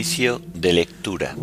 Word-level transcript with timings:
Oficio 0.00 0.40
de 0.54 0.72
lectura. 0.72 1.36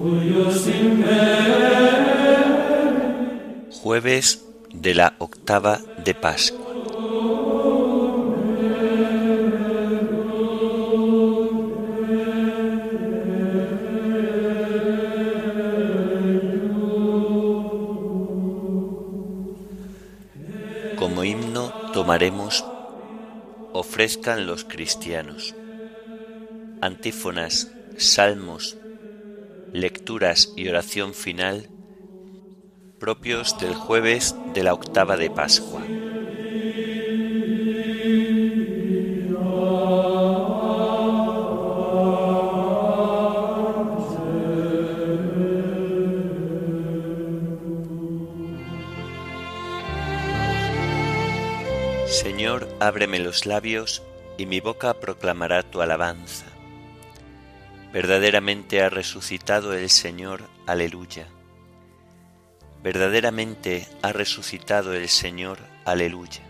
Jueves 3.83 4.45
de 4.73 4.95
la 4.95 5.13
octava 5.19 5.79
de 6.03 6.15
Pascua. 6.15 6.65
Como 20.95 21.23
himno 21.23 21.71
tomaremos 21.93 22.65
ofrezcan 23.73 24.47
los 24.47 24.63
cristianos. 24.63 25.53
Antífonas 26.81 27.76
salmos, 27.97 28.77
lecturas 29.73 30.53
y 30.55 30.69
oración 30.69 31.13
final 31.13 31.69
propios 32.99 33.57
del 33.59 33.75
jueves 33.75 34.35
de 34.53 34.63
la 34.63 34.73
octava 34.73 35.17
de 35.17 35.29
Pascua. 35.29 35.83
Señor, 52.07 52.67
ábreme 52.79 53.19
los 53.19 53.45
labios, 53.45 54.01
y 54.37 54.45
mi 54.47 54.59
boca 54.59 54.93
proclamará 54.99 55.61
tu 55.63 55.81
alabanza. 55.81 56.56
Verdaderamente 57.93 58.81
ha 58.81 58.89
resucitado 58.89 59.73
el 59.73 59.89
Señor, 59.89 60.43
aleluya. 60.65 61.27
Verdaderamente 62.83 63.87
ha 64.01 64.11
resucitado 64.11 64.93
el 64.93 65.07
Señor, 65.07 65.59
aleluya. 65.85 66.41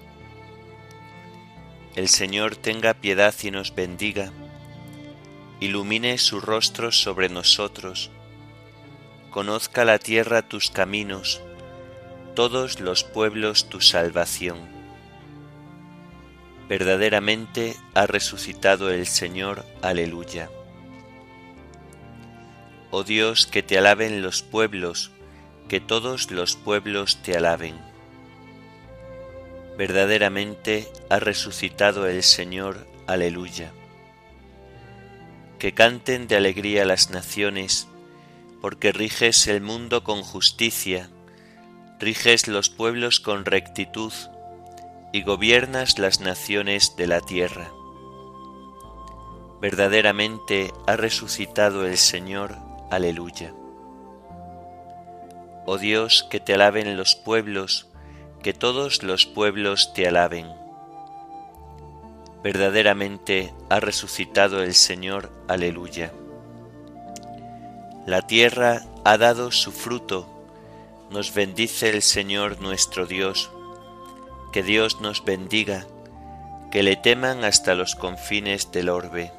El 1.96 2.10
Señor 2.10 2.56
tenga 2.56 2.96
piedad 2.96 3.34
y 3.44 3.52
nos 3.52 3.74
bendiga, 3.74 4.32
ilumine 5.60 6.18
su 6.18 6.42
rostro 6.42 6.92
sobre 6.92 7.30
nosotros, 7.30 8.10
conozca 9.30 9.86
la 9.86 10.00
tierra 10.00 10.42
tus 10.42 10.70
caminos, 10.72 11.42
todos 12.36 12.80
los 12.80 13.04
pueblos 13.04 13.70
tu 13.70 13.80
salvación. 13.82 14.58
Verdaderamente 16.68 17.76
ha 17.94 18.08
resucitado 18.08 18.90
el 18.92 19.06
Señor, 19.08 19.66
aleluya. 19.82 20.50
Oh 22.90 23.04
Dios, 23.04 23.48
que 23.48 23.64
te 23.64 23.78
alaben 23.78 24.22
los 24.22 24.44
pueblos, 24.44 25.12
que 25.68 25.80
todos 25.80 26.32
los 26.32 26.56
pueblos 26.56 27.22
te 27.22 27.36
alaben. 27.36 27.76
Verdaderamente 29.78 30.88
ha 31.10 31.20
resucitado 31.20 32.08
el 32.08 32.24
Señor, 32.24 32.88
aleluya. 33.06 33.72
Que 35.60 35.74
canten 35.74 36.28
de 36.28 36.38
alegría 36.38 36.86
las 36.86 37.10
naciones, 37.10 37.88
porque 38.62 38.92
riges 38.92 39.48
el 39.48 39.62
mundo 39.62 40.04
con 40.04 40.24
justicia, 40.24 41.10
riges 42.00 42.48
los 42.48 42.70
pueblos 42.70 43.20
con 43.20 43.46
rectitud, 43.46 44.14
y 45.14 45.24
gobiernas 45.24 46.00
las 46.00 46.22
naciones 46.22 46.96
de 46.96 47.08
la 47.08 47.22
tierra. 47.22 47.72
Verdaderamente 49.62 50.72
ha 50.86 50.96
resucitado 50.96 51.86
el 51.86 51.98
Señor, 51.98 52.67
Aleluya. 52.90 53.54
Oh 55.66 55.78
Dios, 55.78 56.26
que 56.30 56.40
te 56.40 56.54
alaben 56.54 56.96
los 56.96 57.16
pueblos, 57.16 57.88
que 58.42 58.54
todos 58.54 59.04
los 59.04 59.26
pueblos 59.26 59.92
te 59.94 60.08
alaben. 60.08 60.48
Verdaderamente 62.44 63.54
ha 63.70 63.82
resucitado 63.82 64.64
el 64.64 64.74
Señor, 64.74 65.30
aleluya. 65.50 66.14
La 68.06 68.22
tierra 68.22 68.84
ha 69.04 69.18
dado 69.18 69.52
su 69.52 69.74
fruto, 69.74 70.26
nos 71.12 71.34
bendice 71.34 71.90
el 71.90 72.02
Señor 72.02 72.62
nuestro 72.62 73.06
Dios, 73.06 73.52
que 74.54 74.64
Dios 74.64 75.02
nos 75.02 75.26
bendiga, 75.26 75.86
que 76.72 76.84
le 76.84 76.96
teman 76.96 77.44
hasta 77.44 77.76
los 77.76 77.96
confines 77.96 78.72
del 78.72 78.88
orbe 78.88 79.34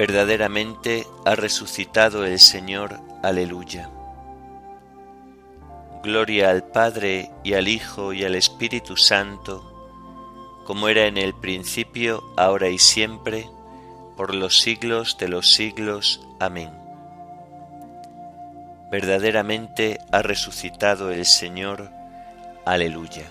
verdaderamente 0.00 1.06
ha 1.26 1.34
resucitado 1.34 2.24
el 2.24 2.38
Señor, 2.38 2.98
aleluya. 3.22 3.90
Gloria 6.02 6.48
al 6.48 6.64
Padre 6.64 7.30
y 7.44 7.52
al 7.52 7.68
Hijo 7.68 8.14
y 8.14 8.24
al 8.24 8.34
Espíritu 8.34 8.96
Santo, 8.96 9.62
como 10.64 10.88
era 10.88 11.04
en 11.04 11.18
el 11.18 11.34
principio, 11.34 12.24
ahora 12.38 12.70
y 12.70 12.78
siempre, 12.78 13.46
por 14.16 14.34
los 14.34 14.60
siglos 14.60 15.18
de 15.18 15.28
los 15.28 15.52
siglos. 15.52 16.26
Amén. 16.38 16.70
Verdaderamente 18.90 19.98
ha 20.12 20.22
resucitado 20.22 21.10
el 21.10 21.26
Señor, 21.26 21.90
aleluya. 22.64 23.30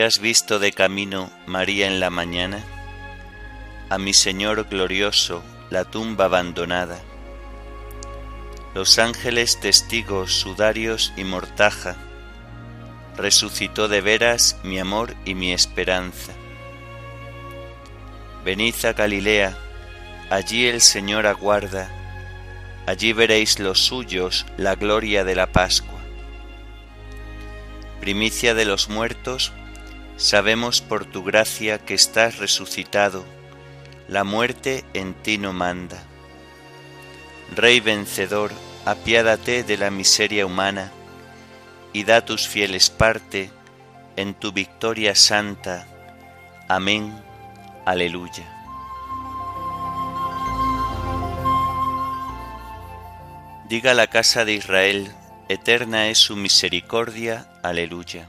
¿Qué 0.00 0.06
has 0.06 0.18
visto 0.18 0.58
de 0.58 0.72
camino, 0.72 1.30
María, 1.44 1.86
en 1.86 2.00
la 2.00 2.08
mañana? 2.08 2.64
A 3.90 3.98
mi 3.98 4.14
Señor 4.14 4.66
glorioso, 4.66 5.42
la 5.68 5.84
tumba 5.84 6.24
abandonada. 6.24 6.98
Los 8.74 8.98
ángeles 8.98 9.60
testigos, 9.60 10.32
sudarios 10.32 11.12
y 11.18 11.24
mortaja, 11.24 11.96
resucitó 13.18 13.88
de 13.88 14.00
veras 14.00 14.56
mi 14.62 14.78
amor 14.78 15.14
y 15.26 15.34
mi 15.34 15.52
esperanza. 15.52 16.32
Venid 18.42 18.82
a 18.86 18.94
Galilea, 18.94 19.54
allí 20.30 20.66
el 20.66 20.80
Señor 20.80 21.26
aguarda, 21.26 21.90
allí 22.86 23.12
veréis 23.12 23.58
los 23.58 23.80
suyos 23.80 24.46
la 24.56 24.76
gloria 24.76 25.24
de 25.24 25.34
la 25.34 25.52
Pascua. 25.52 26.00
Primicia 28.00 28.54
de 28.54 28.64
los 28.64 28.88
muertos, 28.88 29.52
Sabemos 30.20 30.82
por 30.82 31.06
tu 31.06 31.24
gracia 31.24 31.78
que 31.78 31.94
estás 31.94 32.36
resucitado, 32.36 33.24
la 34.06 34.22
muerte 34.22 34.84
en 34.92 35.14
ti 35.14 35.38
no 35.38 35.54
manda. 35.54 35.96
Rey 37.56 37.80
vencedor, 37.80 38.52
apiádate 38.84 39.62
de 39.62 39.78
la 39.78 39.90
miseria 39.90 40.44
humana 40.44 40.92
y 41.94 42.04
da 42.04 42.22
tus 42.22 42.46
fieles 42.46 42.90
parte 42.90 43.50
en 44.16 44.34
tu 44.34 44.52
victoria 44.52 45.14
santa. 45.14 45.86
Amén. 46.68 47.18
Aleluya. 47.86 48.44
Diga 53.70 53.94
la 53.94 54.06
casa 54.08 54.44
de 54.44 54.52
Israel, 54.52 55.14
eterna 55.48 56.08
es 56.08 56.18
su 56.18 56.36
misericordia. 56.36 57.46
Aleluya. 57.62 58.28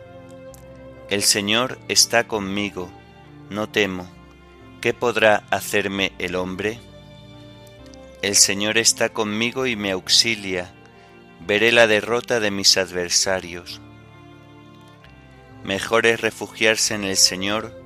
el 1.11 1.23
Señor 1.23 1.77
está 1.89 2.25
conmigo, 2.25 2.89
no 3.49 3.67
temo. 3.67 4.09
¿Qué 4.79 4.93
podrá 4.93 5.43
hacerme 5.51 6.13
el 6.19 6.35
hombre? 6.35 6.79
El 8.21 8.37
Señor 8.37 8.77
está 8.77 9.09
conmigo 9.09 9.67
y 9.67 9.75
me 9.75 9.91
auxilia. 9.91 10.73
Veré 11.45 11.73
la 11.73 11.85
derrota 11.85 12.39
de 12.39 12.49
mis 12.49 12.77
adversarios. 12.77 13.81
Mejor 15.65 16.05
es 16.05 16.21
refugiarse 16.21 16.95
en 16.95 17.03
el 17.03 17.17
Señor 17.17 17.77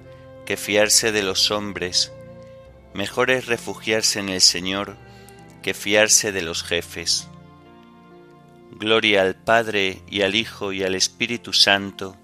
que 0.45 0.56
fiarse 0.56 1.12
de 1.12 1.24
los 1.24 1.50
hombres. 1.50 2.13
Mejor 2.94 3.31
es 3.31 3.48
refugiarse 3.48 4.19
en 4.19 4.30
el 4.30 4.42
Señor 4.42 4.98
que 5.63 5.74
fiarse 5.74 6.31
de 6.31 6.44
los 6.44 6.62
jefes. 6.62 7.28
Gloria 8.71 9.24
al 9.24 9.33
Padre 9.33 10.04
y 10.07 10.21
al 10.21 10.36
Hijo 10.36 10.74
y 10.74 10.83
al 10.83 10.94
Espíritu 10.94 11.54
Santo, 11.54 12.18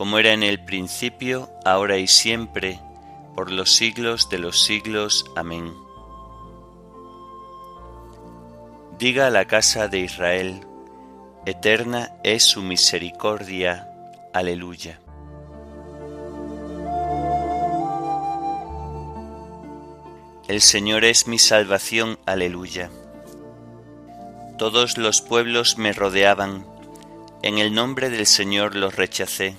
como 0.00 0.18
era 0.18 0.32
en 0.32 0.42
el 0.42 0.64
principio, 0.64 1.50
ahora 1.62 1.98
y 1.98 2.06
siempre, 2.06 2.80
por 3.34 3.52
los 3.52 3.76
siglos 3.76 4.30
de 4.30 4.38
los 4.38 4.62
siglos. 4.62 5.26
Amén. 5.36 5.74
Diga 8.98 9.26
a 9.26 9.30
la 9.30 9.44
casa 9.44 9.88
de 9.88 9.98
Israel, 9.98 10.66
eterna 11.44 12.16
es 12.24 12.44
su 12.44 12.62
misericordia. 12.62 13.90
Aleluya. 14.32 14.98
El 20.48 20.62
Señor 20.62 21.04
es 21.04 21.26
mi 21.26 21.38
salvación. 21.38 22.18
Aleluya. 22.24 22.88
Todos 24.56 24.96
los 24.96 25.20
pueblos 25.20 25.76
me 25.76 25.92
rodeaban, 25.92 26.64
en 27.42 27.58
el 27.58 27.74
nombre 27.74 28.08
del 28.08 28.24
Señor 28.24 28.76
los 28.76 28.96
rechacé. 28.96 29.58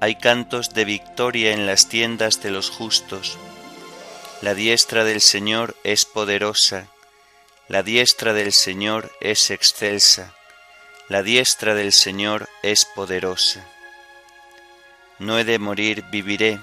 hay 0.00 0.16
cantos 0.16 0.74
de 0.74 0.84
victoria 0.84 1.52
en 1.52 1.66
las 1.66 1.88
tiendas 1.88 2.42
de 2.42 2.50
los 2.50 2.70
justos. 2.70 3.38
La 4.42 4.54
diestra 4.54 5.04
del 5.04 5.20
Señor 5.20 5.76
es 5.84 6.04
poderosa, 6.04 6.88
la 7.68 7.82
diestra 7.82 8.32
del 8.32 8.52
Señor 8.52 9.10
es 9.20 9.50
excelsa, 9.50 10.34
la 11.08 11.22
diestra 11.22 11.74
del 11.74 11.92
Señor 11.92 12.48
es 12.62 12.84
poderosa. 12.84 13.64
No 15.18 15.38
he 15.38 15.44
de 15.44 15.58
morir, 15.58 16.04
viviré, 16.10 16.60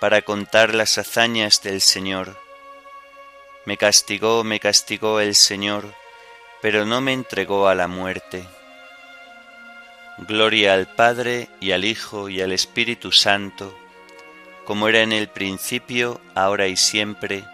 para 0.00 0.22
contar 0.22 0.74
las 0.74 0.98
hazañas 0.98 1.62
del 1.62 1.80
Señor 1.80 2.42
me 3.64 3.76
castigó, 3.76 4.42
me 4.42 4.58
castigó 4.58 5.20
el 5.20 5.36
Señor, 5.36 5.94
pero 6.60 6.84
no 6.84 7.00
me 7.00 7.12
entregó 7.12 7.68
a 7.68 7.76
la 7.76 7.86
muerte. 7.86 8.44
Gloria 10.26 10.74
al 10.74 10.86
Padre 10.86 11.48
y 11.60 11.72
al 11.72 11.84
Hijo 11.84 12.28
y 12.28 12.40
al 12.40 12.52
Espíritu 12.52 13.12
Santo, 13.12 13.76
como 14.64 14.88
era 14.88 15.00
en 15.00 15.12
el 15.12 15.28
principio, 15.28 16.20
ahora 16.34 16.68
y 16.68 16.76
siempre, 16.76 17.44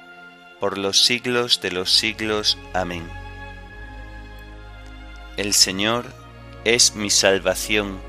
por 0.60 0.78
los 0.78 1.04
siglos 1.04 1.60
de 1.60 1.70
los 1.70 1.92
siglos. 1.92 2.58
Amén. 2.74 3.08
El 5.36 5.54
Señor 5.54 6.06
es 6.64 6.94
mi 6.94 7.10
salvación. 7.10 8.00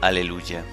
Aleluya. 0.00 0.64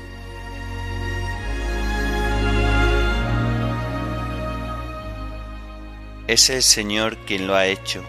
Es 6.27 6.49
el 6.49 6.63
Señor 6.63 7.17
quien 7.25 7.47
lo 7.47 7.55
ha 7.55 7.65
hecho. 7.65 8.03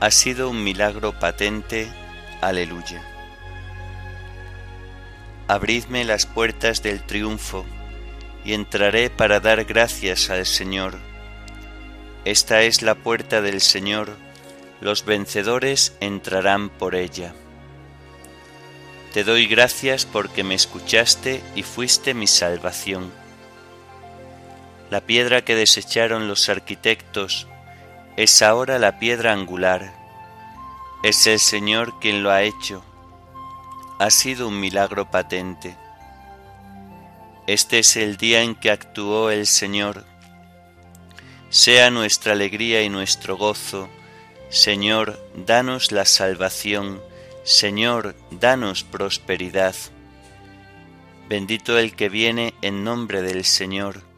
Ha 0.00 0.10
sido 0.10 0.50
un 0.50 0.62
milagro 0.62 1.18
patente. 1.18 1.90
Aleluya. 2.42 3.09
Abridme 5.50 6.04
las 6.04 6.26
puertas 6.26 6.80
del 6.80 7.02
triunfo, 7.02 7.66
y 8.44 8.52
entraré 8.52 9.10
para 9.10 9.40
dar 9.40 9.64
gracias 9.64 10.30
al 10.30 10.46
Señor. 10.46 10.96
Esta 12.24 12.62
es 12.62 12.82
la 12.82 12.94
puerta 12.94 13.42
del 13.42 13.60
Señor, 13.60 14.16
los 14.80 15.04
vencedores 15.04 15.96
entrarán 15.98 16.68
por 16.68 16.94
ella. 16.94 17.34
Te 19.12 19.24
doy 19.24 19.48
gracias 19.48 20.06
porque 20.06 20.44
me 20.44 20.54
escuchaste 20.54 21.42
y 21.56 21.64
fuiste 21.64 22.14
mi 22.14 22.28
salvación. 22.28 23.10
La 24.88 25.00
piedra 25.00 25.44
que 25.44 25.56
desecharon 25.56 26.28
los 26.28 26.48
arquitectos 26.48 27.48
es 28.16 28.40
ahora 28.42 28.78
la 28.78 29.00
piedra 29.00 29.32
angular. 29.32 29.94
Es 31.02 31.26
el 31.26 31.40
Señor 31.40 31.98
quien 31.98 32.22
lo 32.22 32.30
ha 32.30 32.44
hecho. 32.44 32.84
Ha 34.00 34.10
sido 34.10 34.48
un 34.48 34.58
milagro 34.58 35.08
patente. 35.08 35.76
Este 37.46 37.78
es 37.78 37.96
el 37.96 38.16
día 38.16 38.42
en 38.42 38.56
que 38.56 38.72
actuó 38.72 39.30
el 39.30 39.46
Señor. 39.46 40.04
Sea 41.50 41.90
nuestra 41.90 42.32
alegría 42.32 42.82
y 42.82 42.88
nuestro 42.88 43.36
gozo. 43.36 43.88
Señor, 44.48 45.24
danos 45.46 45.92
la 45.92 46.04
salvación. 46.04 47.00
Señor, 47.44 48.16
danos 48.32 48.82
prosperidad. 48.82 49.76
Bendito 51.28 51.78
el 51.78 51.94
que 51.94 52.08
viene 52.08 52.54
en 52.62 52.82
nombre 52.82 53.22
del 53.22 53.44
Señor 53.44 54.10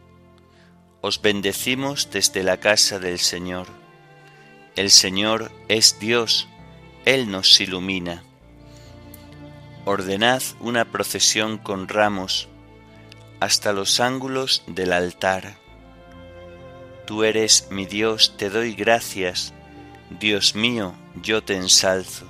os 1.02 1.20
bendecimos 1.20 2.10
desde 2.10 2.44
la 2.44 2.58
casa 2.58 3.00
del 3.00 3.18
Señor. 3.18 3.66
El 4.76 4.90
Señor 4.90 5.50
es 5.66 5.98
Dios, 5.98 6.48
Él 7.04 7.28
nos 7.28 7.60
ilumina. 7.60 8.22
Ordenad 9.84 10.42
una 10.60 10.84
procesión 10.84 11.58
con 11.58 11.88
ramos 11.88 12.48
hasta 13.40 13.72
los 13.72 14.00
ángulos 14.00 14.62
del 14.66 14.92
altar. 14.92 15.56
Tú 17.06 17.24
eres 17.24 17.68
mi 17.70 17.86
Dios, 17.86 18.36
te 18.36 18.48
doy 18.48 18.74
gracias, 18.74 19.52
Dios 20.20 20.54
mío, 20.54 20.94
yo 21.22 21.42
te 21.42 21.56
ensalzo. 21.56 22.26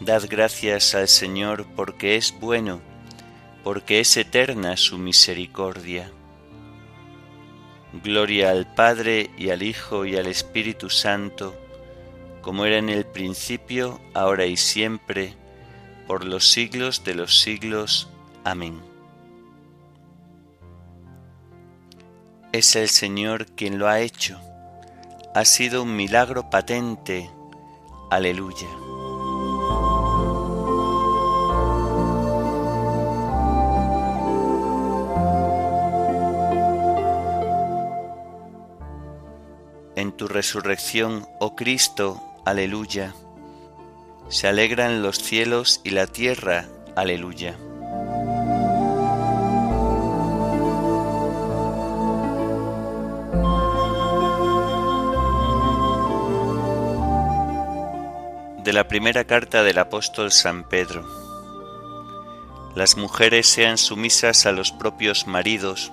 Dad 0.00 0.24
gracias 0.28 0.94
al 0.94 1.08
Señor 1.08 1.66
porque 1.74 2.16
es 2.16 2.38
bueno, 2.38 2.80
porque 3.64 4.00
es 4.00 4.16
eterna 4.16 4.76
su 4.76 4.98
misericordia 4.98 6.12
Gloria 8.02 8.50
al 8.50 8.66
Padre 8.66 9.30
y 9.38 9.50
al 9.50 9.62
Hijo 9.62 10.04
y 10.04 10.16
al 10.16 10.26
Espíritu 10.26 10.90
Santo, 10.90 11.54
como 12.42 12.66
era 12.66 12.78
en 12.78 12.88
el 12.88 13.06
principio, 13.06 14.00
ahora 14.12 14.44
y 14.44 14.56
siempre, 14.56 15.34
por 16.06 16.24
los 16.24 16.50
siglos 16.50 17.04
de 17.04 17.14
los 17.14 17.40
siglos. 17.40 18.08
Amén. 18.44 18.80
Es 22.52 22.76
el 22.76 22.88
Señor 22.88 23.46
quien 23.46 23.78
lo 23.78 23.88
ha 23.88 24.00
hecho. 24.00 24.40
Ha 25.34 25.44
sido 25.44 25.82
un 25.82 25.94
milagro 25.96 26.48
patente. 26.48 27.30
Aleluya. 28.10 28.68
En 39.96 40.12
tu 40.12 40.28
resurrección, 40.28 41.26
oh 41.40 41.56
Cristo, 41.56 42.22
aleluya. 42.44 43.14
Se 44.28 44.48
alegran 44.48 45.02
los 45.02 45.18
cielos 45.18 45.80
y 45.84 45.90
la 45.90 46.08
tierra, 46.08 46.66
aleluya. 46.96 47.56
De 58.64 58.72
la 58.72 58.88
primera 58.88 59.24
carta 59.24 59.62
del 59.62 59.78
apóstol 59.78 60.32
San 60.32 60.68
Pedro. 60.68 61.06
Las 62.74 62.96
mujeres 62.96 63.46
sean 63.46 63.78
sumisas 63.78 64.44
a 64.44 64.50
los 64.50 64.72
propios 64.72 65.28
maridos, 65.28 65.92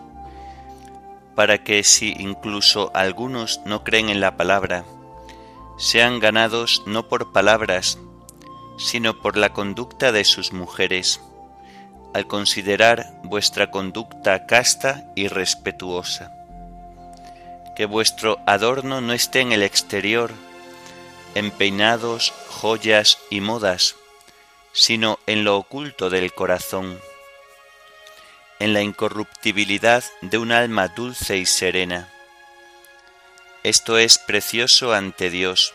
para 1.36 1.64
que 1.64 1.84
si 1.84 2.14
incluso 2.18 2.90
algunos 2.96 3.62
no 3.66 3.84
creen 3.84 4.10
en 4.10 4.20
la 4.20 4.38
palabra, 4.38 4.86
sean 5.78 6.20
ganados 6.20 6.82
no 6.88 7.08
por 7.08 7.32
palabras, 7.32 8.00
sino 8.78 9.22
por 9.22 9.38
la 9.38 9.54
conducta 9.54 10.12
de 10.12 10.24
sus 10.24 10.54
mujeres, 10.54 11.22
al 12.14 12.28
considerar 12.28 13.14
vuestra 13.24 13.72
conducta 13.72 14.46
casta 14.46 15.06
y 15.16 15.28
respetuosa. 15.28 16.32
Que 17.76 17.86
vuestro 17.86 18.40
adorno 18.46 19.02
no 19.02 19.14
esté 19.14 19.42
en 19.42 19.52
el 19.52 19.64
exterior, 19.64 20.32
en 21.36 21.50
peinados, 21.52 22.34
joyas 22.50 23.18
y 23.30 23.42
modas, 23.42 23.96
sino 24.74 25.20
en 25.26 25.44
lo 25.44 25.58
oculto 25.58 26.10
del 26.10 26.34
corazón, 26.34 27.00
en 28.60 28.74
la 28.74 28.82
incorruptibilidad 28.82 30.04
de 30.22 30.38
un 30.38 30.52
alma 30.52 30.88
dulce 30.88 31.38
y 31.38 31.46
serena. 31.46 32.10
Esto 33.64 33.98
es 33.98 34.18
precioso 34.18 34.94
ante 34.94 35.30
Dios. 35.30 35.74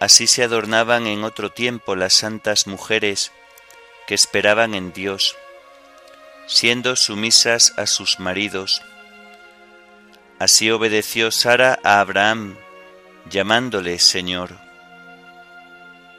Así 0.00 0.26
se 0.26 0.42
adornaban 0.42 1.06
en 1.06 1.24
otro 1.24 1.50
tiempo 1.50 1.96
las 1.96 2.14
santas 2.14 2.66
mujeres 2.66 3.32
que 4.06 4.14
esperaban 4.14 4.74
en 4.74 4.92
Dios, 4.92 5.36
siendo 6.46 6.96
sumisas 6.96 7.72
a 7.78 7.86
sus 7.86 8.20
maridos. 8.20 8.82
Así 10.38 10.70
obedeció 10.70 11.30
Sara 11.30 11.78
a 11.84 12.00
Abraham, 12.00 12.56
llamándole 13.30 13.98
Señor. 13.98 14.58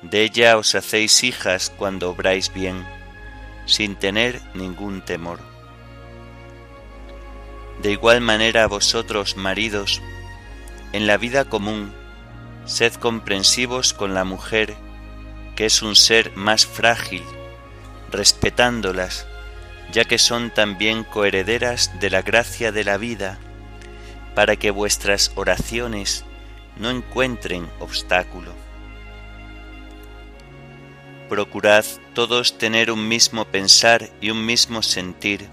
De 0.01 0.23
ella 0.23 0.57
os 0.57 0.73
hacéis 0.73 1.23
hijas 1.23 1.71
cuando 1.77 2.09
obráis 2.09 2.53
bien, 2.53 2.85
sin 3.65 3.95
tener 3.95 4.41
ningún 4.53 5.01
temor. 5.01 5.39
De 7.81 7.91
igual 7.91 8.21
manera 8.21 8.67
vosotros, 8.67 9.35
maridos, 9.35 10.01
en 10.93 11.07
la 11.07 11.17
vida 11.17 11.45
común, 11.45 11.93
sed 12.65 12.93
comprensivos 12.93 13.93
con 13.93 14.13
la 14.13 14.23
mujer, 14.23 14.75
que 15.55 15.65
es 15.65 15.81
un 15.81 15.95
ser 15.95 16.35
más 16.35 16.65
frágil 16.65 17.23
respetándolas, 18.11 19.27
ya 19.91 20.05
que 20.05 20.17
son 20.17 20.51
también 20.51 21.03
coherederas 21.03 21.99
de 21.99 22.09
la 22.09 22.21
gracia 22.21 22.71
de 22.71 22.83
la 22.83 22.97
vida, 22.97 23.37
para 24.33 24.55
que 24.55 24.71
vuestras 24.71 25.31
oraciones 25.35 26.25
no 26.77 26.89
encuentren 26.89 27.69
obstáculo. 27.79 28.53
Procurad 31.29 31.85
todos 32.13 32.57
tener 32.57 32.91
un 32.91 33.07
mismo 33.07 33.45
pensar 33.45 34.09
y 34.21 34.29
un 34.29 34.45
mismo 34.45 34.81
sentir, 34.81 35.47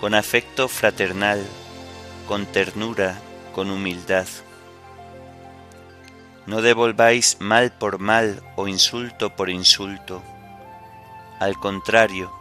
con 0.00 0.14
afecto 0.14 0.68
fraternal, 0.68 1.44
con 2.26 2.46
ternura, 2.46 3.20
con 3.54 3.70
humildad. 3.70 4.26
No 6.48 6.62
devolváis 6.62 7.36
mal 7.38 7.70
por 7.70 8.00
mal 8.00 8.42
o 8.56 8.66
insulto 8.66 9.36
por 9.36 9.50
insulto 9.50 10.22
al 11.38 11.56
contrario, 11.58 12.32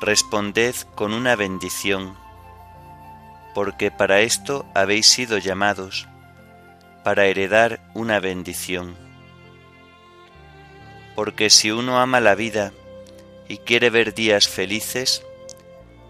responded 0.00 0.74
con 0.94 1.12
una 1.12 1.36
bendición, 1.36 2.16
porque 3.54 3.90
para 3.90 4.20
esto 4.20 4.64
habéis 4.74 5.06
sido 5.06 5.36
llamados, 5.36 6.08
para 7.04 7.26
heredar 7.26 7.80
una 7.92 8.18
bendición. 8.18 8.96
Porque 11.14 11.50
si 11.50 11.70
uno 11.70 12.00
ama 12.00 12.20
la 12.20 12.34
vida 12.34 12.72
y 13.46 13.58
quiere 13.58 13.90
ver 13.90 14.14
días 14.14 14.48
felices, 14.48 15.22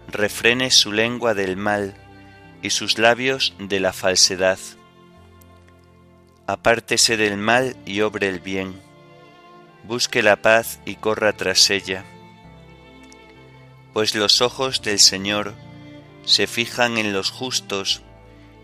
refrene 0.07 0.71
su 0.71 0.93
lengua 0.93 1.33
del 1.33 1.57
mal 1.57 1.95
y 2.61 2.69
sus 2.69 2.97
labios 2.97 3.53
de 3.59 3.81
la 3.81 3.91
falsedad. 3.91 4.59
Apártese 6.49 7.15
del 7.15 7.37
mal 7.37 7.75
y 7.85 8.01
obre 8.01 8.27
el 8.27 8.39
bien 8.39 8.89
busque 9.83 10.23
la 10.23 10.35
paz 10.35 10.79
y 10.83 10.95
corra 10.95 11.33
tras 11.33 11.69
ella, 11.69 12.05
pues 13.93 14.15
los 14.15 14.41
ojos 14.41 14.81
del 14.81 14.99
Señor 14.99 15.53
se 16.25 16.47
fijan 16.47 16.97
en 16.97 17.13
los 17.13 17.29
justos 17.29 18.01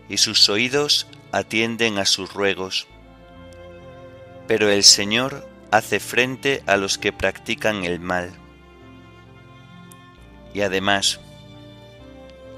y 0.08 0.18
sus 0.18 0.48
oídos 0.48 1.06
atienden 1.32 1.98
a 1.98 2.06
sus 2.06 2.32
ruegos. 2.32 2.86
Pero 4.46 4.68
el 4.68 4.84
Señor 4.84 5.48
hace 5.70 5.98
frente 5.98 6.62
a 6.66 6.76
los 6.76 6.98
que 6.98 7.12
practican 7.12 7.84
el 7.84 7.98
mal. 7.98 8.32
Y 10.54 10.62
además, 10.62 11.20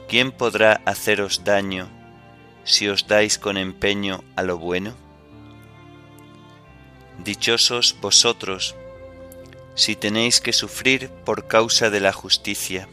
¿quién 0.08 0.32
podrá 0.32 0.80
haceros 0.85 1.44
daño 1.44 1.88
si 2.64 2.88
os 2.88 3.06
dais 3.06 3.38
con 3.38 3.58
empeño 3.58 4.23
a 4.37 4.42
lo 4.42 4.56
bueno? 4.56 5.08
Dichosos 7.19 7.97
vosotros, 8.01 8.77
si 9.75 9.97
tenéis 9.97 10.41
que 10.41 10.53
sufrir 10.53 11.11
por 11.25 11.49
causa 11.49 11.91
de 11.91 11.99
la 11.99 12.13
justicia. 12.13 12.89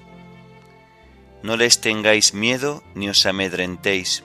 No 1.44 1.58
les 1.58 1.79
tengáis 1.79 2.34
miedo 2.34 2.84
ni 2.96 3.08
os 3.08 3.27
amedrentéis. 3.27 4.24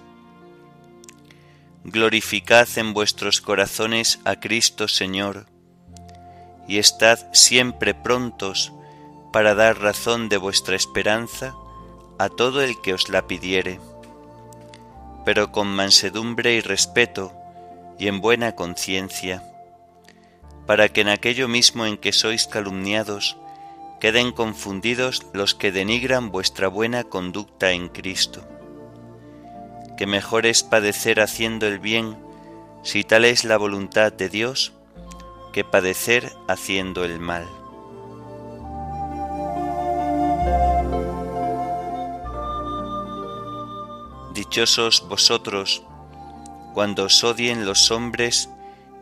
Glorificad 1.85 2.66
en 2.76 2.95
vuestros 2.95 3.42
corazones 3.42 4.21
a 4.25 4.40
Cristo 4.40 4.88
Señor, 4.88 5.47
y 6.66 6.78
estad 6.78 7.19
siempre 7.35 7.92
prontos 7.92 8.73
para 9.35 9.54
dar 9.54 9.80
razón 9.80 10.30
de 10.30 10.38
vuestra 10.38 10.76
esperanza 10.76 11.54
a 12.19 12.30
todo 12.30 12.62
el 12.62 12.80
que 12.80 12.95
os 12.95 13.11
la 13.11 13.26
pidiere, 13.26 13.80
pero 15.26 15.52
con 15.52 15.69
mansedumbre 15.69 16.54
y 16.54 16.61
respeto 16.61 17.35
y 17.99 18.09
en 18.09 18.23
buena 18.23 18.54
conciencia 18.57 19.50
para 20.70 20.88
que 20.88 21.00
en 21.00 21.08
aquello 21.08 21.48
mismo 21.48 21.84
en 21.84 21.96
que 21.96 22.12
sois 22.12 22.46
calumniados 22.46 23.36
queden 23.98 24.30
confundidos 24.30 25.26
los 25.32 25.56
que 25.56 25.72
denigran 25.72 26.30
vuestra 26.30 26.68
buena 26.68 27.02
conducta 27.02 27.72
en 27.72 27.88
Cristo. 27.88 28.46
Que 29.98 30.06
mejor 30.06 30.46
es 30.46 30.62
padecer 30.62 31.18
haciendo 31.18 31.66
el 31.66 31.80
bien, 31.80 32.16
si 32.84 33.02
tal 33.02 33.24
es 33.24 33.42
la 33.42 33.56
voluntad 33.56 34.12
de 34.12 34.28
Dios, 34.28 34.72
que 35.52 35.64
padecer 35.64 36.30
haciendo 36.46 37.04
el 37.04 37.18
mal. 37.18 37.48
Dichosos 44.34 45.04
vosotros 45.08 45.82
cuando 46.74 47.06
os 47.06 47.24
odien 47.24 47.66
los 47.66 47.90
hombres 47.90 48.48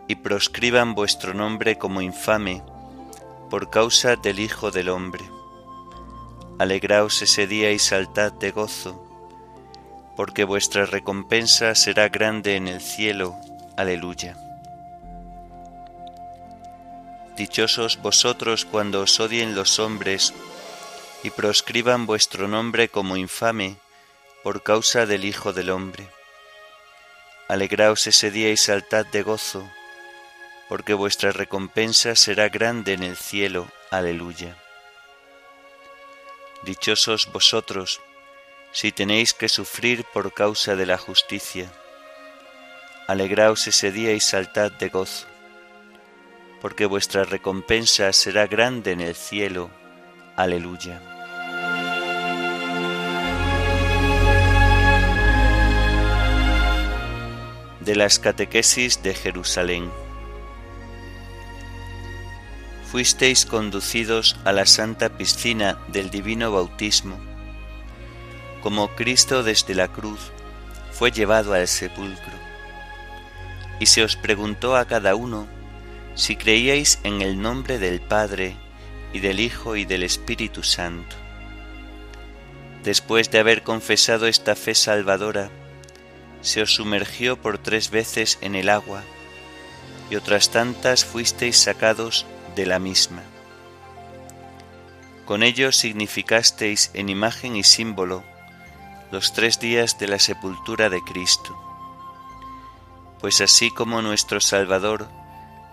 y 0.09 0.17
proscriban 0.17 0.95
vuestro 0.95 1.35
nombre 1.35 1.77
como 1.77 2.01
infame 2.01 2.63
por 3.51 3.71
causa 3.71 4.17
del 4.17 4.41
Hijo 4.41 4.71
del 4.71 4.89
Hombre. 4.89 5.25
Alegraos 6.59 7.23
ese 7.23 7.47
día 7.47 7.71
y 7.71 7.79
saltad 7.79 8.33
de 8.33 8.51
gozo, 8.51 9.05
porque 10.17 10.45
vuestra 10.45 10.87
recompensa 10.87 11.75
será 11.75 12.09
grande 12.09 12.57
en 12.57 12.69
el 12.69 12.81
cielo. 12.81 13.37
Aleluya. 13.77 14.37
Dichosos 17.37 18.03
vosotros 18.03 18.65
cuando 18.65 19.03
os 19.03 19.21
odien 19.21 19.55
los 19.55 19.79
hombres 19.79 20.35
y 21.23 21.31
proscriban 21.31 22.07
vuestro 22.07 22.49
nombre 22.49 22.89
como 22.89 23.17
infame 23.17 23.77
por 24.43 24.63
causa 24.63 25.07
del 25.07 25.25
Hijo 25.25 25.53
del 25.53 25.71
Hombre. 25.71 26.09
Alegraos 27.49 28.07
ese 28.07 28.31
día 28.31 28.51
y 28.51 28.57
saltad 28.57 29.07
de 29.07 29.23
gozo, 29.23 29.69
porque 30.69 30.93
vuestra 30.93 31.33
recompensa 31.33 32.15
será 32.15 32.49
grande 32.49 32.93
en 32.93 33.03
el 33.03 33.17
cielo. 33.17 33.69
Aleluya. 33.91 34.57
Dichosos 36.63 37.31
vosotros, 37.33 38.01
si 38.73 38.93
tenéis 38.93 39.33
que 39.33 39.49
sufrir 39.49 40.05
por 40.13 40.35
causa 40.35 40.77
de 40.77 40.85
la 40.85 40.99
justicia. 40.99 41.73
Alegraos 43.07 43.67
ese 43.67 43.91
día 43.91 44.13
y 44.13 44.21
saltad 44.21 44.71
de 44.73 44.91
gozo, 44.91 45.27
porque 46.61 46.85
vuestra 46.85 47.25
recompensa 47.25 48.13
será 48.13 48.47
grande 48.47 48.93
en 48.93 49.01
el 49.01 49.15
cielo. 49.15 49.71
Aleluya. 50.37 51.01
De 57.81 57.97
las 57.97 58.19
catequesis 58.19 59.03
de 59.03 59.15
Jerusalén 59.15 59.91
fuisteis 62.91 63.45
conducidos 63.45 64.37
a 64.47 64.53
la 64.53 64.65
santa 64.65 65.11
piscina 65.11 65.79
del 65.89 66.09
divino 66.09 66.51
bautismo, 66.53 67.19
como 68.63 68.89
Cristo 68.97 69.43
desde 69.43 69.75
la 69.75 69.89
cruz 69.89 70.33
fue 70.91 71.11
llevado 71.11 71.53
al 71.53 71.69
sepulcro. 71.69 72.33
Y 73.79 73.87
se 73.87 74.03
os 74.03 74.17
preguntó 74.17 74.75
a 74.75 74.87
cada 74.87 75.15
uno 75.15 75.47
si 76.15 76.35
creíais 76.35 76.99
en 77.05 77.21
el 77.21 77.41
nombre 77.41 77.79
del 77.79 78.01
Padre 78.01 78.57
y 79.13 79.21
del 79.21 79.39
Hijo 79.39 79.77
y 79.77 79.85
del 79.85 80.03
Espíritu 80.03 80.63
Santo. 80.63 81.15
Después 82.85 83.31
de 83.31 83.39
haber 83.39 83.65
confesado 83.65 84.27
esta 84.27 84.57
fe 84.57 84.75
salvadora, 84.75 85.51
se 86.41 86.63
os 86.63 86.75
sumergió 86.75 87.41
por 87.41 87.59
tres 87.59 87.91
veces 87.91 88.39
en 88.41 88.55
el 88.55 88.71
agua, 88.71 89.03
y 90.11 90.17
otras 90.17 90.51
tantas 90.51 91.05
fuisteis 91.05 91.59
sacados 91.59 92.25
de 92.59 92.67
la 92.67 92.81
misma. 92.81 93.23
Con 95.25 95.45
ello 95.45 95.71
significasteis 95.71 96.91
en 96.93 97.09
imagen 97.09 97.55
y 97.55 97.63
símbolo 97.63 98.25
los 99.13 99.33
tres 99.33 99.61
días 99.61 99.97
de 100.01 100.09
la 100.09 100.19
sepultura 100.19 100.91
de 100.91 101.01
Cristo. 101.03 101.57
Pues 103.21 103.41
así 103.41 103.71
como 103.71 104.03
nuestro 104.03 104.41
Salvador 104.41 105.09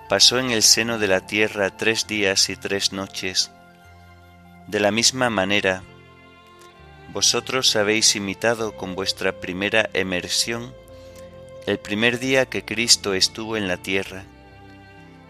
pasó 0.10 0.38
en 0.38 0.52
el 0.52 0.62
seno 0.62 1.00
de 1.00 1.08
la 1.08 1.26
tierra 1.26 1.76
tres 1.76 2.06
días 2.06 2.50
y 2.50 2.56
tres 2.56 2.94
noches, 2.94 3.50
de 4.68 4.80
la 4.80 4.92
misma 4.92 5.32
manera, 5.32 5.82
vosotros 7.14 7.76
habéis 7.76 8.16
imitado 8.16 8.76
con 8.78 8.94
vuestra 8.94 9.40
primera 9.40 9.90
emersión 9.94 10.72
el 11.66 11.80
primer 11.80 12.20
día 12.20 12.46
que 12.46 12.64
Cristo 12.64 13.16
estuvo 13.16 13.58
en 13.58 13.68
la 13.68 13.78
tierra, 13.78 14.26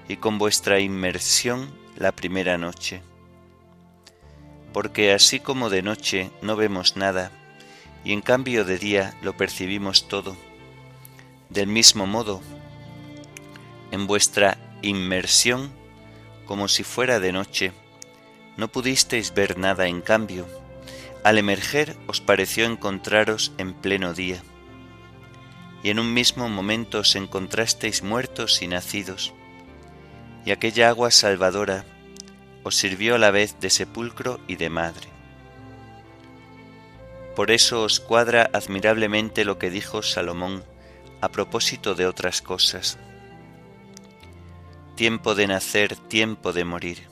y 0.08 0.18
con 0.18 0.38
vuestra 0.38 0.80
inmersión 0.80 1.74
la 1.96 2.12
primera 2.12 2.58
noche. 2.58 3.02
Porque 4.74 5.14
así 5.14 5.40
como 5.40 5.70
de 5.70 5.82
noche 5.82 6.32
no 6.42 6.56
vemos 6.56 6.96
nada, 6.96 7.32
y 8.04 8.14
en 8.14 8.22
cambio 8.22 8.66
de 8.66 8.78
día 8.78 9.18
lo 9.22 9.36
percibimos 9.36 10.08
todo, 10.08 10.36
del 11.50 11.68
mismo 11.68 12.06
modo, 12.06 12.42
en 13.92 14.08
vuestra 14.08 14.58
inmersión, 14.82 15.72
como 16.46 16.68
si 16.68 16.84
fuera 16.84 17.20
de 17.20 17.32
noche, 17.32 17.72
no 18.58 18.68
pudisteis 18.68 19.34
ver 19.34 19.58
nada 19.58 19.88
en 19.88 20.02
cambio, 20.02 20.46
al 21.24 21.38
emerger 21.38 21.98
os 22.08 22.22
pareció 22.22 22.66
encontraros 22.66 23.54
en 23.58 23.74
pleno 23.74 24.14
día, 24.14 24.44
y 25.82 25.90
en 25.90 26.00
un 26.00 26.14
mismo 26.14 26.50
momento 26.50 27.00
os 27.00 27.16
encontrasteis 27.16 28.04
muertos 28.04 28.62
y 28.62 28.68
nacidos, 28.68 29.34
y 30.46 30.52
aquella 30.52 30.90
agua 30.90 31.12
salvadora 31.12 31.86
os 32.64 32.76
sirvió 32.76 33.16
a 33.16 33.18
la 33.18 33.32
vez 33.32 33.60
de 33.60 33.70
sepulcro 33.70 34.40
y 34.48 34.56
de 34.56 34.70
madre. 34.70 35.10
Por 37.36 37.52
eso 37.52 37.84
os 37.84 38.00
cuadra 38.00 38.50
admirablemente 38.54 39.44
lo 39.44 39.60
que 39.60 39.70
dijo 39.70 40.02
Salomón 40.02 40.64
a 41.22 41.30
propósito 41.30 41.96
de 41.96 42.08
otras 42.08 42.42
cosas. 42.42 42.98
Tiempo 44.96 45.36
de 45.36 45.48
nacer, 45.48 45.96
tiempo 45.96 46.54
de 46.54 46.64
morir. 46.64 47.08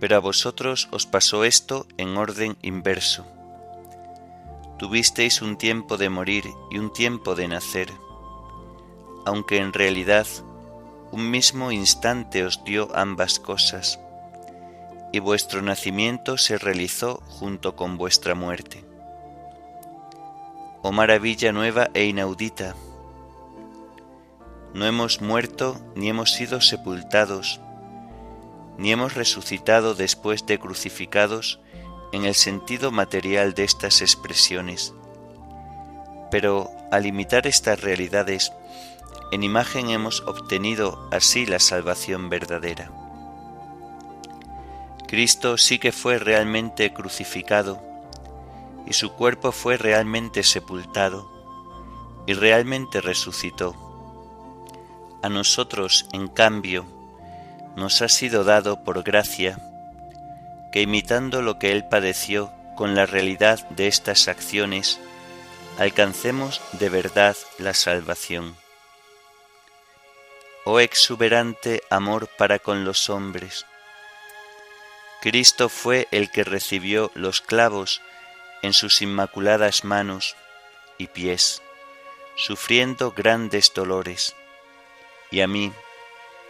Pero 0.00 0.16
a 0.16 0.18
vosotros 0.18 0.88
os 0.90 1.06
pasó 1.06 1.44
esto 1.44 1.86
en 1.96 2.16
orden 2.16 2.56
inverso. 2.62 3.26
Tuvisteis 4.78 5.42
un 5.42 5.56
tiempo 5.56 5.98
de 5.98 6.08
morir 6.08 6.44
y 6.70 6.78
un 6.78 6.92
tiempo 6.92 7.34
de 7.34 7.48
nacer, 7.48 7.90
aunque 9.26 9.58
en 9.58 9.72
realidad 9.72 10.26
un 11.12 11.30
mismo 11.30 11.72
instante 11.72 12.44
os 12.44 12.62
dio 12.64 12.88
ambas 12.94 13.38
cosas, 13.38 13.98
y 15.12 15.18
vuestro 15.18 15.62
nacimiento 15.62 16.38
se 16.38 16.58
realizó 16.58 17.20
junto 17.28 17.74
con 17.74 17.96
vuestra 17.96 18.34
muerte. 18.34 18.84
Oh 20.82 20.92
maravilla 20.92 21.52
nueva 21.52 21.90
e 21.94 22.04
inaudita, 22.04 22.74
no 24.72 24.86
hemos 24.86 25.20
muerto 25.20 25.80
ni 25.96 26.08
hemos 26.08 26.32
sido 26.32 26.60
sepultados, 26.60 27.60
ni 28.78 28.92
hemos 28.92 29.14
resucitado 29.14 29.94
después 29.94 30.46
de 30.46 30.58
crucificados 30.58 31.60
en 32.12 32.24
el 32.24 32.34
sentido 32.34 32.92
material 32.92 33.54
de 33.54 33.64
estas 33.64 34.00
expresiones. 34.00 34.94
Pero 36.30 36.70
al 36.92 37.06
imitar 37.06 37.46
estas 37.46 37.80
realidades, 37.80 38.52
en 39.30 39.44
imagen 39.44 39.90
hemos 39.90 40.22
obtenido 40.26 41.08
así 41.12 41.46
la 41.46 41.60
salvación 41.60 42.28
verdadera. 42.28 42.90
Cristo 45.06 45.56
sí 45.56 45.78
que 45.78 45.92
fue 45.92 46.18
realmente 46.18 46.92
crucificado 46.92 47.80
y 48.86 48.92
su 48.92 49.12
cuerpo 49.12 49.52
fue 49.52 49.76
realmente 49.76 50.42
sepultado 50.42 51.30
y 52.26 52.34
realmente 52.34 53.00
resucitó. 53.00 53.76
A 55.22 55.28
nosotros, 55.28 56.06
en 56.12 56.28
cambio, 56.28 56.86
nos 57.76 58.02
ha 58.02 58.08
sido 58.08 58.42
dado 58.42 58.82
por 58.82 59.02
gracia 59.02 59.58
que 60.72 60.82
imitando 60.82 61.42
lo 61.42 61.58
que 61.58 61.72
Él 61.72 61.84
padeció 61.88 62.50
con 62.76 62.94
la 62.94 63.06
realidad 63.06 63.68
de 63.70 63.86
estas 63.86 64.28
acciones, 64.28 65.00
alcancemos 65.78 66.60
de 66.72 66.88
verdad 66.88 67.36
la 67.58 67.74
salvación 67.74 68.59
oh 70.72 70.78
exuberante 70.78 71.82
amor 71.90 72.28
para 72.38 72.60
con 72.60 72.84
los 72.84 73.10
hombres. 73.10 73.66
Cristo 75.20 75.68
fue 75.68 76.06
el 76.12 76.30
que 76.30 76.44
recibió 76.44 77.10
los 77.14 77.40
clavos 77.40 78.00
en 78.62 78.72
sus 78.72 79.02
inmaculadas 79.02 79.82
manos 79.82 80.36
y 80.96 81.08
pies, 81.08 81.60
sufriendo 82.36 83.10
grandes 83.10 83.72
dolores, 83.74 84.36
y 85.32 85.40
a 85.40 85.48
mí, 85.48 85.72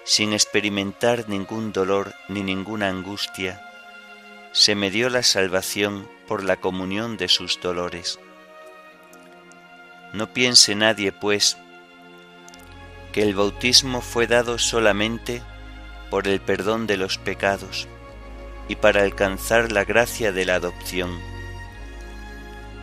sin 0.04 0.34
experimentar 0.34 1.26
ningún 1.30 1.72
dolor 1.72 2.12
ni 2.28 2.42
ninguna 2.42 2.88
angustia, 2.88 3.66
se 4.52 4.74
me 4.74 4.90
dio 4.90 5.08
la 5.08 5.22
salvación 5.22 6.06
por 6.28 6.44
la 6.44 6.56
comunión 6.56 7.16
de 7.16 7.28
sus 7.28 7.58
dolores. 7.58 8.18
No 10.12 10.30
piense 10.34 10.74
nadie, 10.74 11.10
pues, 11.10 11.56
que 13.12 13.22
el 13.22 13.34
bautismo 13.34 14.00
fue 14.00 14.26
dado 14.26 14.58
solamente 14.58 15.42
por 16.10 16.28
el 16.28 16.40
perdón 16.40 16.86
de 16.86 16.96
los 16.96 17.18
pecados 17.18 17.88
y 18.68 18.76
para 18.76 19.02
alcanzar 19.02 19.72
la 19.72 19.84
gracia 19.84 20.32
de 20.32 20.44
la 20.44 20.56
adopción, 20.56 21.18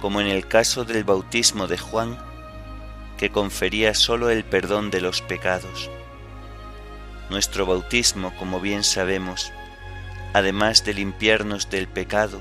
como 0.01 0.19
en 0.21 0.27
el 0.27 0.47
caso 0.47 0.85
del 0.85 1.03
bautismo 1.03 1.67
de 1.67 1.77
Juan, 1.77 2.17
que 3.17 3.31
confería 3.31 3.93
sólo 3.93 4.29
el 4.29 4.43
perdón 4.43 4.91
de 4.91 5.01
los 5.01 5.21
pecados. 5.21 5.89
Nuestro 7.29 7.65
bautismo, 7.65 8.35
como 8.35 8.59
bien 8.59 8.83
sabemos, 8.83 9.51
además 10.33 10.85
de 10.85 10.93
limpiarnos 10.93 11.69
del 11.69 11.87
pecado 11.87 12.39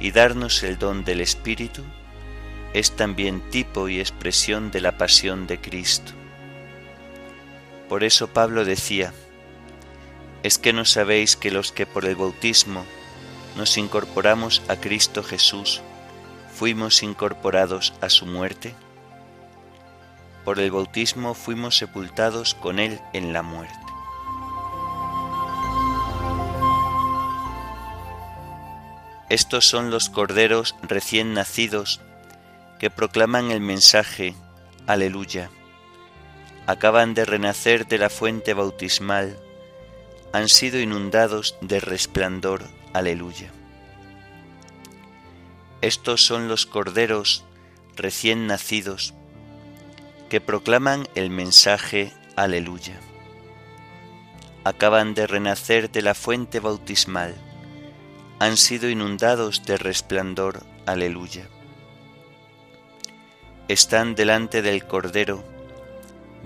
y 0.00 0.10
darnos 0.10 0.62
el 0.62 0.78
don 0.78 1.04
del 1.04 1.20
Espíritu, 1.20 1.82
es 2.72 2.96
también 2.96 3.40
tipo 3.50 3.88
y 3.88 4.00
expresión 4.00 4.70
de 4.70 4.80
la 4.80 4.98
pasión 4.98 5.46
de 5.46 5.60
Cristo. 5.60 6.12
Por 7.88 8.02
eso 8.02 8.28
Pablo 8.28 8.64
decía, 8.64 9.12
¿es 10.42 10.58
que 10.58 10.72
no 10.72 10.84
sabéis 10.84 11.36
que 11.36 11.50
los 11.50 11.70
que 11.70 11.86
por 11.86 12.06
el 12.06 12.16
bautismo 12.16 12.84
nos 13.56 13.76
incorporamos 13.76 14.62
a 14.68 14.76
Cristo 14.76 15.22
Jesús, 15.22 15.82
fuimos 16.54 17.02
incorporados 17.02 17.92
a 18.00 18.08
su 18.08 18.24
muerte? 18.24 18.74
Por 20.44 20.60
el 20.60 20.70
bautismo 20.70 21.34
fuimos 21.34 21.76
sepultados 21.76 22.54
con 22.54 22.78
Él 22.78 23.00
en 23.12 23.32
la 23.32 23.42
muerte. 23.42 23.74
Estos 29.28 29.66
son 29.66 29.90
los 29.90 30.10
corderos 30.10 30.74
recién 30.82 31.34
nacidos 31.34 32.00
que 32.78 32.90
proclaman 32.90 33.50
el 33.50 33.60
mensaje, 33.60 34.34
aleluya 34.86 35.50
acaban 36.66 37.14
de 37.14 37.24
renacer 37.24 37.86
de 37.86 37.98
la 37.98 38.10
fuente 38.10 38.54
bautismal, 38.54 39.38
han 40.32 40.48
sido 40.48 40.80
inundados 40.80 41.56
de 41.60 41.80
resplandor. 41.80 42.64
Aleluya. 42.92 43.52
Estos 45.80 46.24
son 46.24 46.48
los 46.48 46.66
corderos 46.66 47.44
recién 47.96 48.46
nacidos 48.46 49.14
que 50.28 50.40
proclaman 50.40 51.06
el 51.14 51.30
mensaje 51.30 52.12
Aleluya. 52.36 52.98
Acaban 54.64 55.14
de 55.14 55.26
renacer 55.26 55.90
de 55.90 56.02
la 56.02 56.14
fuente 56.14 56.58
bautismal, 56.58 57.34
han 58.40 58.56
sido 58.56 58.88
inundados 58.88 59.64
de 59.64 59.76
resplandor. 59.76 60.64
Aleluya. 60.86 61.48
Están 63.68 64.14
delante 64.14 64.62
del 64.62 64.84
Cordero, 64.86 65.44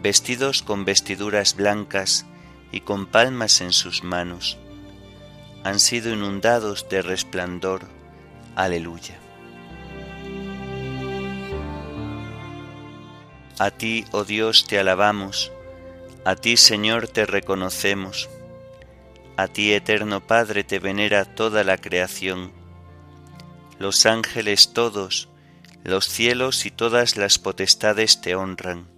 vestidos 0.01 0.63
con 0.63 0.85
vestiduras 0.85 1.57
blancas 1.57 2.25
y 2.71 2.81
con 2.81 3.07
palmas 3.07 3.61
en 3.61 3.73
sus 3.73 4.05
manos. 4.05 4.59
Han 5.65 5.81
sido 5.81 6.13
inundados 6.13 6.89
de 6.89 7.03
resplandor. 7.03 7.83
Aleluya. 8.55 9.19
A 13.59 13.71
ti, 13.73 14.05
oh 14.13 14.25
Dios, 14.25 14.67
te 14.69 14.79
alabamos, 14.79 15.51
a 16.25 16.37
ti, 16.37 16.57
Señor, 16.57 17.09
te 17.09 17.27
reconocemos, 17.27 18.29
a 19.37 19.49
ti, 19.49 19.73
eterno 19.73 20.25
Padre, 20.25 20.63
te 20.63 20.79
venera 20.79 21.25
toda 21.25 21.65
la 21.65 21.77
creación, 21.77 22.53
los 23.81 24.07
ángeles 24.07 24.73
todos, 24.75 25.29
los 25.83 26.05
cielos 26.07 26.67
y 26.67 26.71
todas 26.71 27.17
las 27.17 27.41
potestades 27.41 28.21
te 28.21 28.37
honran 28.37 28.98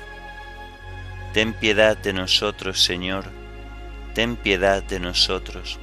Ten 1.33 1.53
piedad 1.53 1.97
de 1.97 2.13
nosotros, 2.13 2.83
Señor, 2.83 3.25
ten 4.13 4.35
piedad 4.35 4.83
de 4.83 4.99
nosotros 4.99 5.79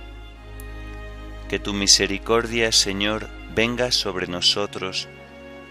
que 1.49 1.59
tu 1.59 1.73
misericordia, 1.73 2.71
Señor, 2.73 3.29
venga 3.55 3.91
sobre 3.91 4.27
nosotros 4.27 5.09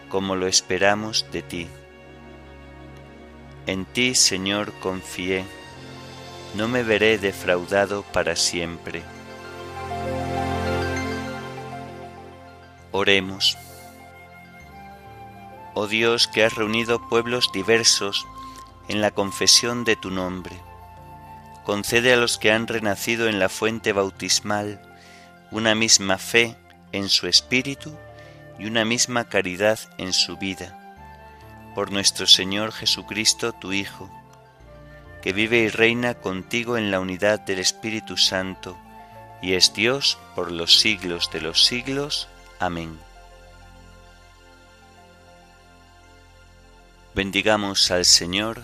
como 0.09 0.35
lo 0.35 0.47
esperamos 0.47 1.27
de 1.31 1.43
ti. 1.43 1.67
En 3.67 3.85
ti, 3.85 4.15
Señor, 4.15 4.73
confié, 4.79 5.45
no 6.55 6.67
me 6.67 6.81
veré 6.81 7.19
defraudado 7.19 8.01
para 8.01 8.35
siempre. 8.35 9.03
Oremos. 12.91 13.57
Oh 15.75 15.85
Dios 15.85 16.27
que 16.27 16.43
has 16.43 16.55
reunido 16.55 17.07
pueblos 17.07 17.51
diversos 17.53 18.25
en 18.87 19.01
la 19.01 19.11
confesión 19.11 19.83
de 19.83 19.95
tu 19.95 20.11
nombre, 20.11 20.55
concede 21.65 22.13
a 22.13 22.17
los 22.17 22.37
que 22.37 22.51
han 22.51 22.67
renacido 22.67 23.27
en 23.27 23.39
la 23.39 23.49
fuente 23.49 23.91
bautismal 23.91 24.81
una 25.51 25.75
misma 25.75 26.17
fe 26.17 26.55
en 26.91 27.09
su 27.09 27.27
espíritu 27.27 27.95
y 28.59 28.65
una 28.65 28.85
misma 28.85 29.29
caridad 29.29 29.79
en 29.97 30.13
su 30.13 30.37
vida. 30.37 30.79
Por 31.75 31.91
nuestro 31.91 32.25
Señor 32.25 32.71
Jesucristo, 32.71 33.53
tu 33.53 33.73
Hijo, 33.73 34.09
que 35.21 35.33
vive 35.33 35.59
y 35.59 35.67
reina 35.69 36.15
contigo 36.15 36.77
en 36.77 36.89
la 36.89 36.99
unidad 36.99 37.39
del 37.41 37.59
Espíritu 37.59 38.17
Santo, 38.17 38.77
y 39.41 39.53
es 39.53 39.73
Dios 39.73 40.17
por 40.35 40.51
los 40.51 40.79
siglos 40.79 41.29
de 41.31 41.41
los 41.41 41.65
siglos. 41.65 42.27
Amén. 42.59 42.97
Bendigamos 47.13 47.91
al 47.91 48.05
Señor, 48.05 48.63